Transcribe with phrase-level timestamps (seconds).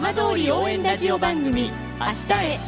[0.00, 2.60] 浜通り応援ラジオ番組明日へ。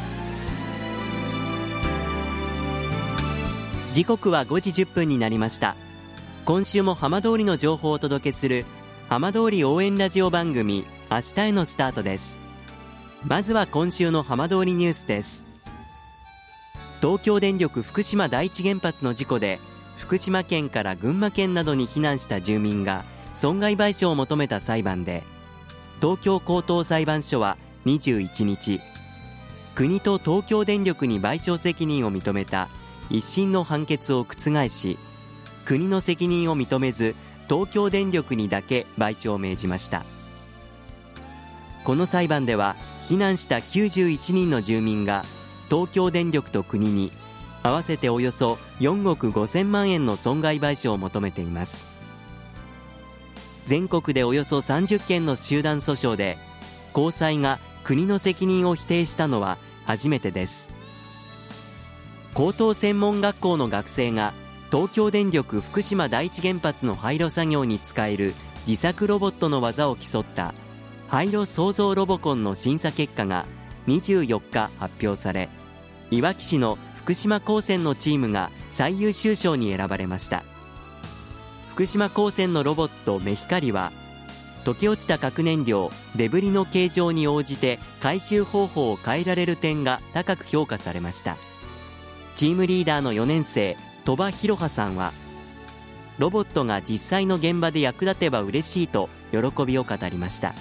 [3.92, 5.76] 時刻は5時1分になりました。
[6.44, 8.64] 今週も浜通りの情報をお届けする
[9.08, 12.36] 浜通り応援ラジオ番組明日へのスタートです。
[13.24, 15.44] まずは今週の浜通りニュースです。
[17.00, 19.60] 東京電力福島第一原発の事故で
[19.98, 23.04] 福島県から群馬県などに避難した住民が
[23.36, 25.22] 損害賠償を求めた裁判で
[26.00, 28.80] 東京高等裁判所は21日
[29.74, 32.68] 国と東京電力に賠償責任を認めた
[33.10, 34.98] 一審の判決を覆し
[35.64, 37.14] 国の責任を認めず
[37.48, 40.04] 東京電力にだけ賠償を命じました。
[41.84, 42.76] この裁判では
[43.08, 45.24] 避難した91人の住民が
[45.68, 47.10] 東京電力と国に
[47.62, 51.99] 合わせておよそ4億5000万円の損害賠償を求めています。
[53.70, 56.38] 全国でおよそ30件の集団訴訟で
[56.92, 60.68] 高裁が国の責任を否定したのは初めてです。
[62.34, 64.32] 高等専門学校の学生が
[64.72, 68.34] 東京電力福島第一原発の廃炉作業に使える
[68.66, 70.52] 自作ロボットの技を競った
[71.06, 73.46] 廃炉創造ロボコンの審査結果が
[73.86, 75.48] 24日発表され
[76.10, 80.42] いわき市の福島高専のチームが最優秀賞に選ばれました。
[81.80, 83.90] 福島高専のロボットメヒカリは
[84.66, 91.38] 溶け落ちた核燃料デブリの形状に応じて回収方法を変えられる点が高く評価されました。
[92.36, 95.14] チームリーダーの4年生鳥羽博葉さんは
[96.18, 100.52] ロボットが実際の現場で役立てば嬉しいと喜びを語りました。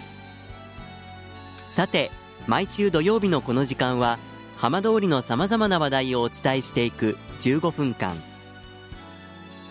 [1.68, 2.12] さて
[2.48, 4.20] 毎週土曜日のこの時間は
[4.56, 8.29] 浜通りのさまざまな話題をお伝えしていく15分間。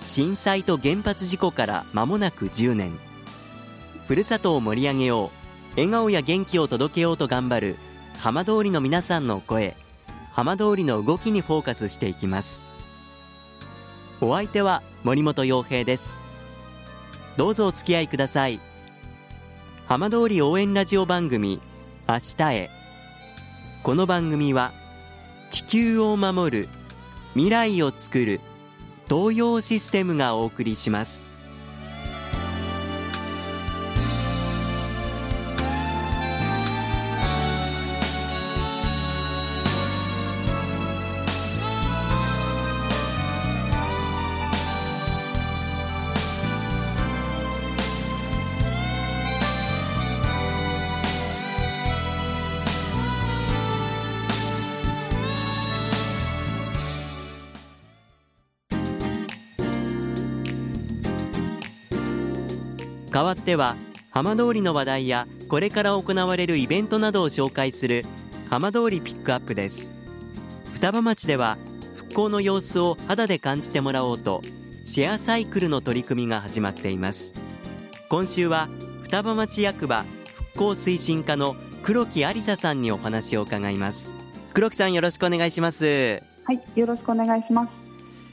[0.08, 2.98] 震災と原発事故から間もなく10年。
[4.08, 5.74] ふるさとを盛り上げよう。
[5.76, 7.76] 笑顔や元気を届けようと頑張る。
[8.18, 9.76] 浜通りの皆さんの声。
[10.32, 12.64] 浜通りの動きにフォーカスしていきます。
[14.22, 16.16] お相手は森本洋平です。
[17.36, 18.60] どうぞお付き合いください。
[19.86, 21.60] 浜通り応援ラジオ番組
[22.08, 22.70] 明日へ。
[23.82, 24.72] この番組は
[25.50, 26.68] 地球を守る
[27.34, 28.40] 未来をつくる
[29.08, 31.27] 東洋システムがお送りします。
[63.18, 63.74] 代わっては
[64.12, 68.04] 浜通りの話題やこれから行われるイベントなどを紹介する
[68.48, 69.90] 浜通りピックアップです。
[70.74, 71.58] 双葉町では
[71.96, 74.40] 復興の様子を肌で感じてもらおうと
[74.84, 77.32] シェアサイクルの取り組みが始まっています。
[78.08, 78.68] 今週は
[79.02, 80.04] 双葉町役場
[80.34, 84.14] 復興推進課の黒木有沙さんにお話を伺います。
[84.54, 86.22] 黒木さんよろしくお願いします。
[86.44, 87.74] はいよろしくお願いします。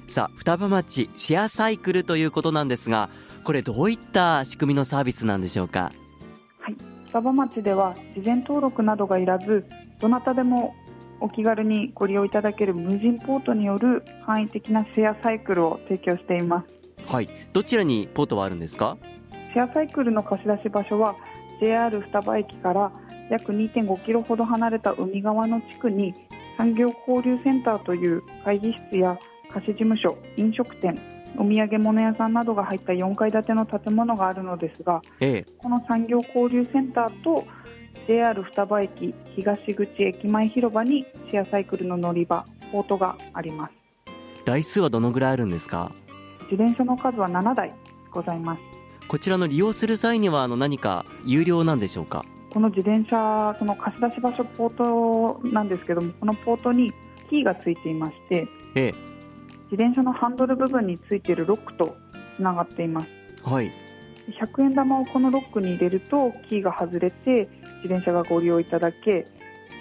[0.08, 3.10] さあ双葉町シェアサイクルということなんですが
[3.46, 5.92] これどういった仕組みのサービスなんでしょうか？
[6.60, 6.76] はい。
[7.06, 9.66] 双葉町では事前登録などがいらず
[10.02, 10.76] どなたでも
[11.22, 16.66] お気軽にご利用いただける無人ポートによる簡易的なシェアサイクルを提供していま
[17.08, 17.14] す。
[17.14, 17.30] はい。
[17.54, 18.98] どちらにポートはあるんですか？
[19.54, 21.16] シェアサイクルの貸し出し場所は
[21.62, 22.92] JR 双葉駅から
[23.30, 26.14] 約2.5キロほど離れた海側の地区に
[26.58, 29.18] 産業交流センターという会議室や
[29.50, 30.98] 貸し事務所飲食店
[31.38, 37.46] お土産物屋さんなどが入った4階建ての建物があるのですが、ええ、この産業交流センターと
[38.08, 43.74] JR 双葉駅東口駅前広場にシェアサイクルの乗り場ポートがあります。
[44.46, 45.92] 台数はどのぐらいあるんですか？
[46.52, 47.72] 自転車の数は7台
[48.12, 48.64] ございます。
[49.08, 52.24] こちらの利用する際にはあの何か有料なんでしょうか？
[52.54, 56.94] この自転車その貸し出し場所ポートなんですけどもこのポートに
[57.30, 58.94] キーがついていまして、ええ、
[59.76, 61.98] 自転車のハンドル部分についているロックと
[62.38, 63.08] つながっています。
[63.44, 63.70] はい。
[64.30, 67.50] 100円玉をこのロックに入れるとキーが外れて
[67.84, 69.28] 自転車がご利用いただけ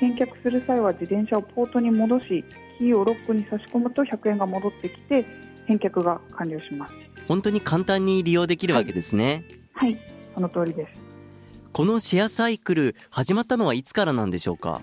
[0.01, 2.45] 返却する際は自転車をポートに戻し
[2.79, 5.25] キーをロックに差し込むと100円が戻ってきて
[5.67, 6.95] 返却が完了します。
[7.29, 9.45] 本当に簡単に利用できるわけですね。
[9.75, 9.97] はい。
[10.35, 11.05] その通りです。
[11.73, 14.81] このシェアサイクル始まったのはいつからなんでしょうか？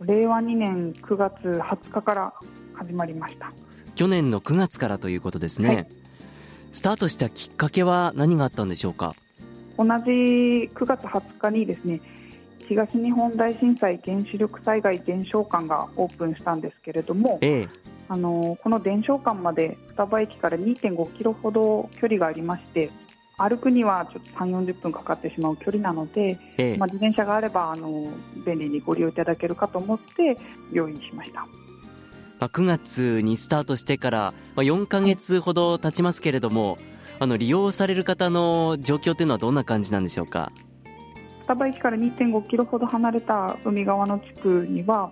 [0.00, 2.32] 令和2年9月20日から
[2.74, 3.52] 始まりました
[4.00, 5.86] 去年の9月からということですね、はい。
[6.72, 9.14] スタートしたきっかけは何があったんでしょうか？
[9.76, 12.00] 同じ9月20日にですね
[12.66, 17.68] 東日本大震災原子力災害伝承館がオープンしたんですけれども、ええ、
[18.08, 22.88] あのこの伝承館まで双葉駅から2.5キロほど距離がありまして
[23.36, 26.76] 歩くにはちょっと3、40分かかってしまう距離なので、ええ。
[26.78, 28.10] まあ、自転車があればあの
[28.46, 30.38] 便利にご利用いただけるかと思って
[30.72, 31.46] 用意しました。
[32.40, 34.18] まあ、9月にスタートしてから、
[34.56, 36.78] まあ、4ヶ月ほど経ちますけれども、
[37.18, 40.50] あの利用される方の状況というのはどんな感じなんでしょうか？
[41.42, 45.10] 双葉駅から2.5キロほど離れた海側の地区には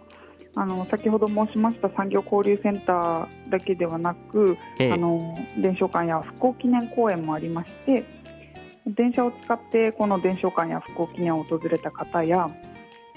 [0.54, 8.04] あの先ほど申しました産業交流センターだけではなく、ええあの伝承館や復興記念公園もありまして
[8.86, 12.48] 電車を使ってこの伝承館や復興記念を訪れた方や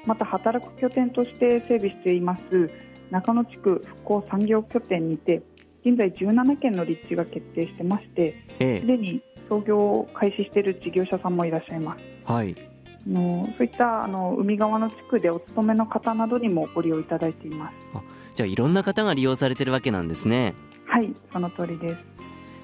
[0.06, 2.70] また働く拠点として整備しています
[3.12, 5.42] 中野地区復興産業拠点にて
[5.86, 12.02] 現在17件の立地が決定してましてえすでに創業を開始している事業者さんもいらっしゃいます。
[12.02, 12.56] え、はい。
[13.06, 17.74] あのそういったあの海側の地区でお勤めの方などにもご利用いただいています。
[18.36, 20.54] じゃあいろんな方が利用されてるわけなんですね。
[20.86, 21.98] はい、その通りです。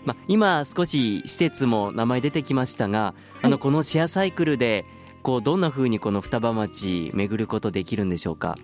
[0.05, 4.85] まあ、今少し施設も名前出てきましたが、あのこのシェアサイクルで
[5.23, 8.55] こうどんな風にこの双葉町巡ることできるんでしょうか？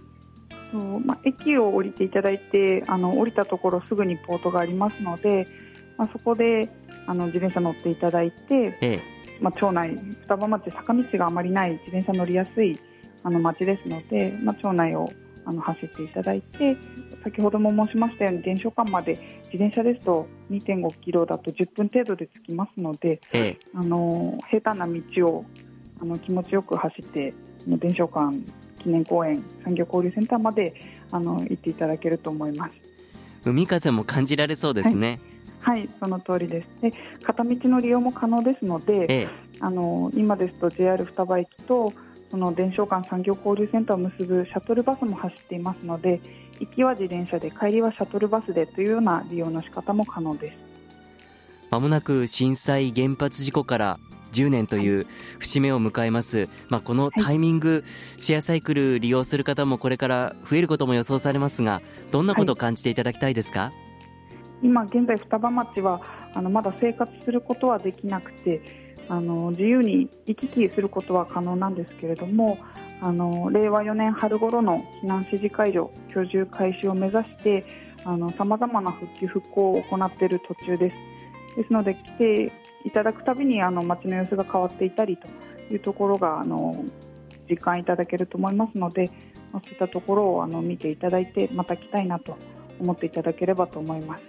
[0.74, 5.46] そうまあ、駅を降りていただいてあの降りたところすぐにポートがありますので、
[5.98, 6.68] まあ、そこで
[7.06, 9.02] あの自転車乗っていただいて、ええ、
[9.40, 12.80] まあ、町内双葉町坂道があまりない自転車乗りやすい
[13.24, 15.08] あの町ですので、まあ、町内を
[15.46, 16.76] あの走っていただいて
[17.24, 19.14] 先ほども申しましたように伝承館まで
[19.54, 25.46] 自転車ですと2.5キロだと10分程度で着きますのでええ、あの平坦な道を
[26.02, 27.34] あの気持ちよく走って
[27.68, 28.36] 伝承館
[28.84, 30.74] 記念公園産業交流センターまで
[31.12, 32.76] あの行っていただけると思います。
[33.46, 35.20] 海風も感じられそうですね。
[35.60, 36.82] はい、その通りです。
[36.82, 36.94] で、
[37.24, 39.28] 片道の利用も可能ですので、ええ、
[39.60, 41.94] あの今ですと JR 双葉駅と
[42.30, 46.20] その伝承館産業交流センターを結ぶシャトルバスも走っていますので、
[46.60, 50.58] 行きは自転車で帰りはシャトルバスでというような利用の仕方も可能です。
[51.70, 54.00] まもなく震災原発事故から
[54.34, 55.08] 10年という
[55.40, 57.84] 節目を迎えます、まあ、このタイミング、
[58.18, 61.82] シェアサイクル利用する方もこれから増えることも予想されますが
[62.12, 63.72] どんなことを感じていただきたいですか、
[64.62, 66.02] 今現在双葉町は
[66.34, 68.62] あのまだ生活することはできなくて
[69.10, 72.58] あの自由に行き来することは可能なんですけれども
[73.02, 77.66] あの令和4年春頃の避難指示解除居住開始を目指して
[78.38, 80.96] さまざまな復旧復興を行っている途中です。
[81.56, 82.52] ですので来て
[82.86, 85.28] いただくたびにあの街の様子が変わっていたりと
[85.74, 86.84] いうところがあの
[87.50, 89.10] 実感いただけると思いますので、
[89.52, 92.38] まあ、そういったところをあの見ていただいてまた来たいなと
[92.80, 94.24] 思っていただければと思います。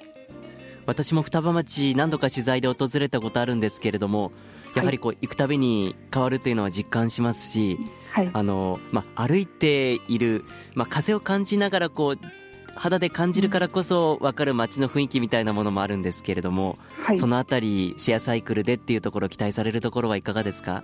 [0.86, 4.32] 私も双葉町何度か取材で訪れたことあるんですけれども
[4.74, 7.78] やはりこう行くたびに変わるというのは実感しますし、
[8.12, 12.43] はい、あのまあ、歩いている、まあ、風を感じながらこう
[12.74, 20.82] 肌で感じるからこそ分かる街の雰囲気みたいなものもあるんですけれども、はい、そのあたりシェアサイクルでっていうところ期待されるところはいかがですか？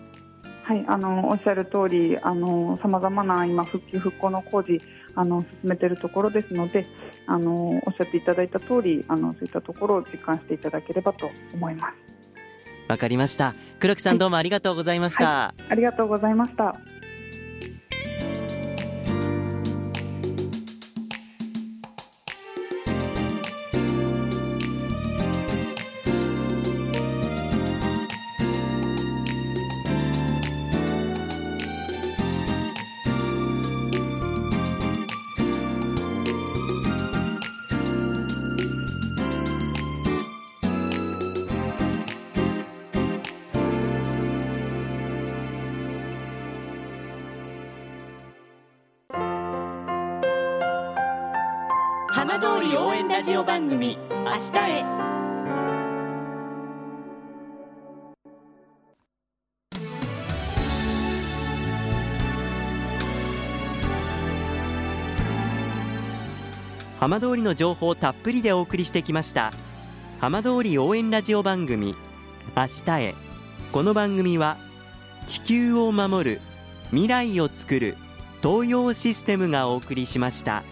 [0.65, 4.81] はい、あのおっしゃる通り、あのさまざまな今復旧復興の工事
[5.17, 6.87] あの進めているところですので、
[7.27, 11.95] あのおっしゃっていただいた通り、あのそういったところを実感していただければと思います。
[12.87, 13.55] わかりました。
[13.81, 16.77] 黒木さん、どうもありがとうございました、はい、ありがとうございました。
[52.21, 54.85] 浜通り応援ラジオ番組「明日へ」
[67.01, 69.55] 浜通りの情報をたっぷりでお送りしてきました。
[70.21, 71.97] 浜通り応援ラジオ番組
[72.55, 73.15] 「明日へ」
[73.73, 74.59] この番組は
[75.27, 76.43] 地球を守る
[76.91, 77.97] 未来をつくる
[78.43, 80.63] 東洋システムがお送りしました。